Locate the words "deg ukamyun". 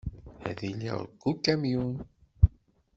1.05-1.93